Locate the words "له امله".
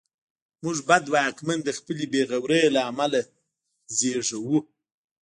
2.75-3.19